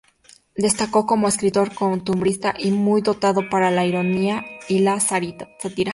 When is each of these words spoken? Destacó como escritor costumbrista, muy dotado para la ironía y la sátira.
Destacó 0.55 1.05
como 1.05 1.27
escritor 1.27 1.75
costumbrista, 1.75 2.55
muy 2.71 3.03
dotado 3.03 3.47
para 3.51 3.69
la 3.69 3.85
ironía 3.85 4.43
y 4.67 4.79
la 4.79 4.99
sátira. 4.99 5.47